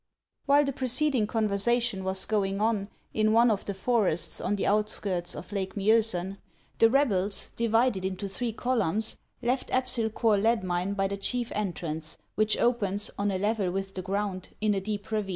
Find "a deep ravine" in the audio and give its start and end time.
14.73-15.29